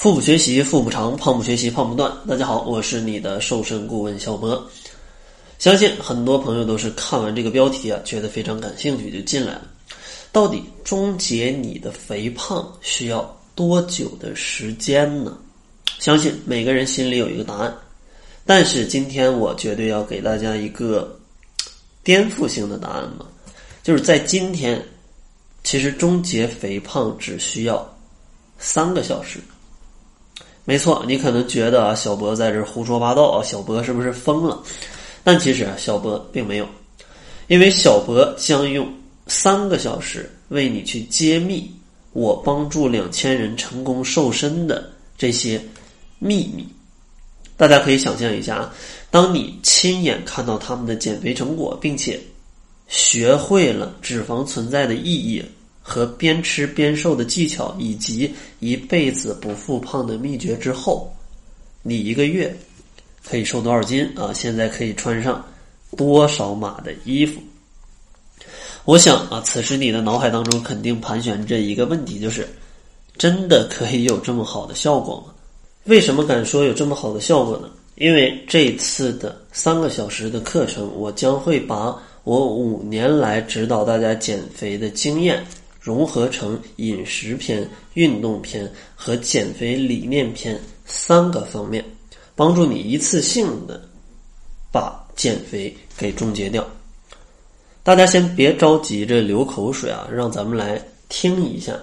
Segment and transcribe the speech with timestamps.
[0.00, 2.10] 腹部学习腹部长，胖不学习胖不断。
[2.26, 4.66] 大家好，我是你的瘦身顾问小博。
[5.58, 9.68] 相信很多朋友都是看完这个标题啊，觉得非常感兴趣就进来了。
[10.32, 15.36] 到底终结你的肥胖需要多久的时间呢？
[15.98, 17.76] 相信每个人心里有一个答案。
[18.46, 21.14] 但是今天我绝对要给大家一个
[22.02, 23.26] 颠覆性的答案嘛，
[23.82, 24.82] 就是在今天，
[25.62, 27.86] 其实终结肥胖只需要
[28.58, 29.38] 三个小时。
[30.64, 34.62] 没错，你可能觉得啊，小博在这胡说八道啊，小博是不是疯了？
[35.24, 36.68] 但其实啊，小博并没有，
[37.48, 38.86] 因为小博将用
[39.26, 41.70] 三个小时为你去揭秘
[42.12, 45.60] 我帮助两千人成功瘦身的这些
[46.18, 46.66] 秘密。
[47.56, 48.74] 大家可以想象一下啊，
[49.10, 52.20] 当你亲眼看到他们的减肥成果，并且
[52.88, 55.42] 学会了脂肪存在的意义
[55.90, 61.12] 和边吃边瘦的技巧，以及一辈子不复胖的秘诀之后，
[61.82, 62.56] 你一个月
[63.28, 64.32] 可以瘦多少斤啊？
[64.32, 65.44] 现在可以穿上
[65.96, 67.40] 多少码的衣服？
[68.84, 72.48] 我想啊，此时你的脑海当中肯定盘旋着一个问题，就是
[73.18, 75.34] 真的可以有这么好的效果吗？
[75.86, 77.68] 为什么敢说有这么好的效果呢？
[77.96, 85.44] 因为这次的三个小时的课程，我将会把我五年来指导大家减肥的经验
[85.80, 91.84] 融合成饮食篇、运动篇和减肥理念篇三个方面，
[92.36, 93.80] 帮助你一次性的
[94.70, 96.64] 把减肥给终结掉。
[97.82, 101.74] 大家先别着急着流口水啊，让咱们来听一下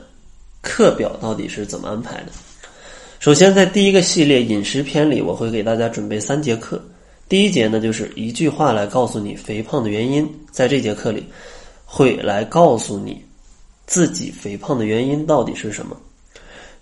[0.61, 2.31] 课表到底是怎么安排的。
[3.19, 6.79] 首先，在第一个系列饮食篇里，我会给大家准备三节课。
[7.27, 10.29] 第一节呢，就是一句话来告诉你肥胖的原因。
[10.51, 11.25] 在这节课里，
[11.83, 13.19] 会来告诉你
[13.87, 15.97] 自己肥胖的原因到底是什么。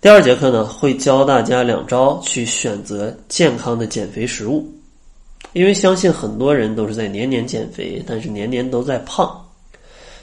[0.00, 4.70] 第二节课呢，会教大家两招去选择健康的减肥食物。
[5.52, 9.42] 因为相信很多人都是在年年减肥，但是年年都在胖。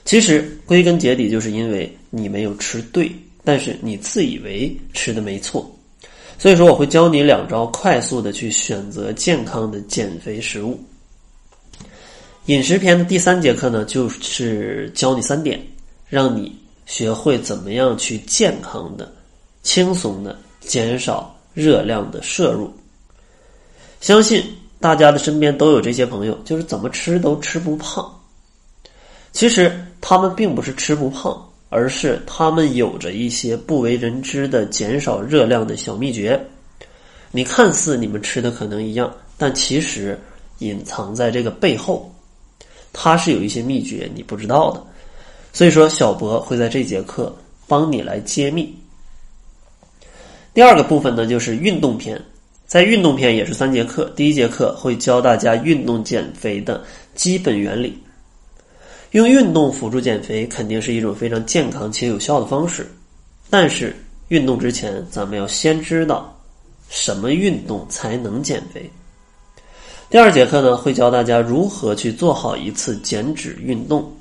[0.06, 3.12] 其实归根结底，就是因为你没有吃对，
[3.44, 5.68] 但是你自以为吃的没错。
[6.38, 10.80] 所以说，我会教你两招，快速的去选择健康的减肥食物。
[12.48, 15.60] 饮食篇的第三节课呢，就是教你三点，
[16.10, 16.54] 让你
[16.94, 19.12] 学会怎么样去健康的、
[19.64, 22.72] 轻松的减少热量的摄入。
[24.00, 24.46] 相信
[24.80, 28.14] 大家的身边都有这些朋友，就是怎么吃都吃不胖。
[29.32, 31.50] 其实他们并不是吃不胖。
[31.76, 36.40] 而是他们有着一些不为人知的减少热量的小秘诀。
[37.32, 40.16] 你看似你们吃的可能一样，但其实
[40.60, 42.14] 隐藏在这个背后，
[42.94, 44.86] 它是有一些秘诀你不知道的。
[45.54, 47.34] 所以说，小博会在这节课
[47.68, 48.76] 帮你来揭秘。
[50.52, 52.20] 第二个部分呢，就是运动篇，
[52.66, 54.12] 在运动篇也是三节课。
[54.16, 56.84] 第一节课会教大家运动减肥的
[57.14, 57.96] 基本原理。
[59.12, 62.92] 用运动辅助减肥肯定是一种非常健康且有效的方式，
[63.48, 63.96] 但是
[64.30, 66.36] 运动之前，咱们要先知道
[66.90, 68.90] 什么运动才能减肥。
[70.10, 74.12] 第二节课呢，会教大家如何去做好一次减脂运动，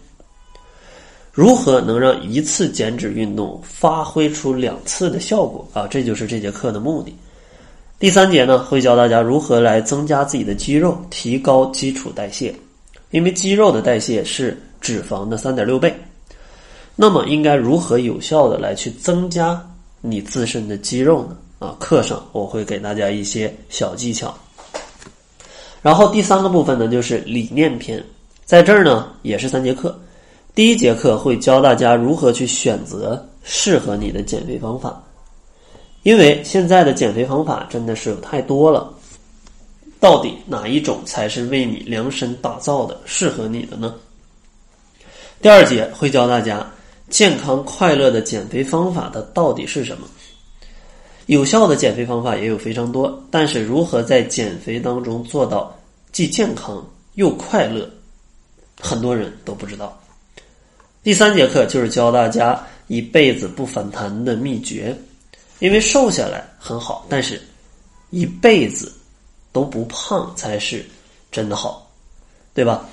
[1.33, 7.13] 如何能让一次减脂运动发挥出两次的效果啊，这就是这节课的目的。
[7.99, 12.55] 第三节呢，会教大家如何来增加自己的肌肉，提高基础代谢，
[13.11, 14.57] 因为肌肉的代谢是。
[14.83, 15.95] 脂肪的三点六倍，
[16.97, 19.65] 那么应该如何有效的来去增加
[20.01, 21.37] 你自身的肌肉呢？
[21.61, 24.37] 啊，课上我会给大家一些小技巧。
[25.83, 28.05] 然后第三个部分呢，就是理念篇，
[28.45, 29.97] 在这儿呢也是三节课。
[30.55, 35.03] 第一节课会教大家如何去选择适合你的减肥方法，
[36.03, 38.93] 因为现在的减肥方法真的是有太多了，
[39.99, 43.95] 到底哪一种才是为你量身打造的、适合你的呢？
[45.41, 46.71] 第二节会教大家
[47.09, 50.07] 健康快乐的减肥方法，它到底是什么？
[51.27, 55.75] 有效的减肥方法也有非常多，但是如何在减肥当中做到
[56.13, 57.89] 既健康又快乐，
[58.79, 59.99] 很多人都不知道。
[61.03, 64.97] 第三节课就是教大家一辈子不反弹的秘诀，
[65.59, 67.43] 因为瘦下来很好，但是
[68.11, 68.93] 一辈子
[69.51, 70.85] 都不胖才是
[71.33, 71.91] 真的好，
[72.55, 72.89] 对吧？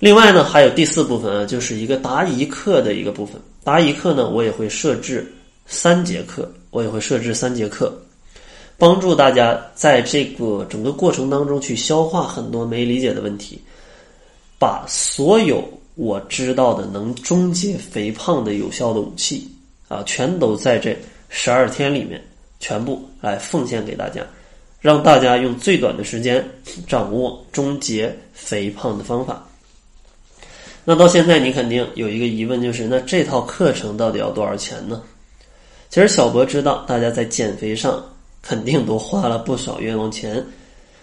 [0.00, 3.40] 另外呢，还有第四部分啊，就是一个答疑课的一个部分。
[3.62, 5.32] 答疑课呢，我也会设置
[5.66, 7.96] 三节课，我也会设置三节课，
[8.76, 13.62] 帮助大家在这个整个过程当中去消化很多没理解的问题，
[14.58, 15.62] 把所有
[16.00, 19.46] 我知道的能终结肥胖的有效的武器
[19.86, 20.96] 啊，全都在这
[21.28, 22.18] 十二天里面
[22.58, 24.24] 全部来奉献给大家，
[24.80, 26.42] 让大家用最短的时间
[26.88, 29.46] 掌握终结肥胖的方法。
[30.86, 35.02] 那到现在，你肯定有一个疑问，就是那这套课程到底要多少钱呢？
[35.90, 38.02] 其实小博知道，大家在减肥上
[38.40, 40.42] 肯定都花了不少冤枉钱，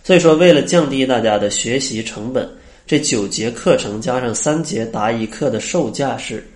[0.04, 2.50] 所以说为了降低大家的学习成本，
[2.88, 6.50] 这九节课程加上三节答疑课的售价是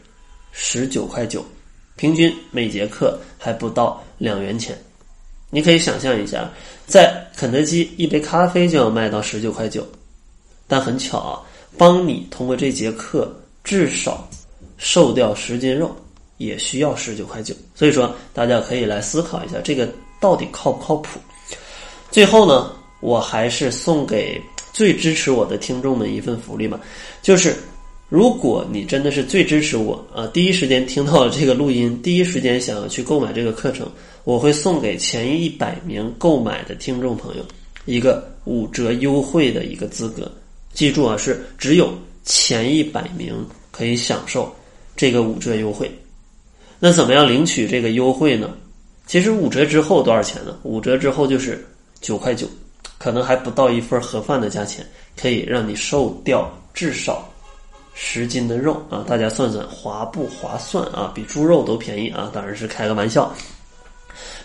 [0.53, 1.43] 十九块九，
[1.97, 4.73] 平均每节课还不到两元钱。
[5.49, 6.49] 你可以想象一下，
[6.87, 9.85] 在肯德基一杯咖啡就要卖到十九块九，
[10.69, 11.41] 但很巧啊。
[11.77, 14.25] 帮你通过这节课至少
[14.77, 15.93] 瘦掉十斤肉，
[16.37, 17.53] 也需要十九块九。
[17.75, 19.89] 所以说，大家可以来思考一下，这个
[20.21, 21.19] 到底靠不靠谱？
[22.09, 24.41] 最后呢，我还是送给
[24.73, 26.79] 最支持我的听众们一份福利嘛，
[27.21, 27.55] 就是
[28.09, 33.89] 如果你真的是最支持我啊，第一时间听到了这个录音，第一时间想要去购买这个课程，
[34.23, 37.45] 我会送给前一百名购买的听众朋友
[37.85, 40.31] 一个五折优惠的一个资格。
[40.73, 43.33] 记住啊，是只有前一百名
[43.71, 44.53] 可以享受
[44.95, 45.89] 这个五折优惠。
[46.79, 48.55] 那怎么样领取这个优惠呢？
[49.05, 50.57] 其实五折之后多少钱呢？
[50.63, 51.65] 五折之后就是
[51.99, 52.47] 九块九，
[53.01, 54.85] 可能还不到一份盒饭的价钱，
[55.19, 57.27] 可以让你瘦掉至少
[57.95, 59.03] 十斤的肉啊！
[59.07, 61.11] 大家算算划不划算啊？
[61.15, 62.29] 比猪肉都便宜啊！
[62.31, 63.33] 当然是开个玩笑。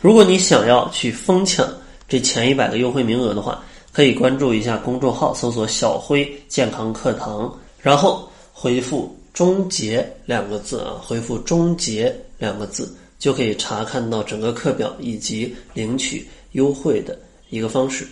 [0.01, 1.69] 如果你想要去疯抢
[2.09, 3.63] 这前一百个优惠名额的话，
[3.93, 17.19] 可以关注一下公众号，搜索“小辉健康课堂”，然后回复“终结”两个字啊，回复“终结”两个字，就可以查看到整个课表以及领取优惠的
[17.51, 18.09] 一个方式。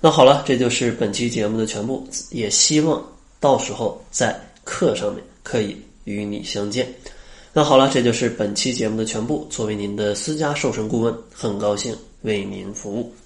[0.00, 3.04] 那好了，这就是本期节目的全部，也希望
[3.38, 6.90] 到时候在课上面可以与你相见。
[7.52, 9.46] 那好了，这就是本期节目的全部。
[9.50, 13.12] 作为您的私家瘦身顾问，很高兴为您服务。